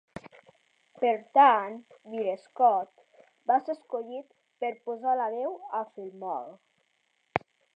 [1.01, 1.75] Per tant,
[2.13, 3.03] Bill Scott
[3.51, 4.33] va ser escollit
[4.65, 7.47] per posar la veu a Fillmore.